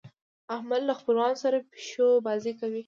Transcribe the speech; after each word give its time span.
احمد 0.55 0.81
له 0.89 0.93
خپلوانو 0.99 1.41
سره 1.43 1.57
پيشو 1.71 2.07
بازۍ 2.25 2.53
کوي. 2.59 2.79